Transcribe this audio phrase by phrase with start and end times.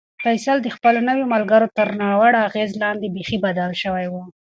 [0.23, 4.13] فیصل د خپلو نویو ملګرو تر ناوړه اغېز لاندې بیخي بدل شوی و.